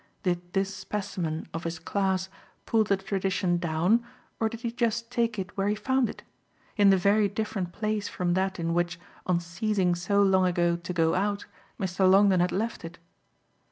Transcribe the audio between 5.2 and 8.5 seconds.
it where he found it in the very different place from